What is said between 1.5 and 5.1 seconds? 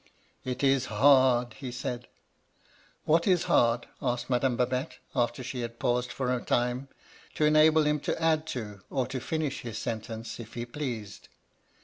he said. "> What is hard?' asked Madame Babette,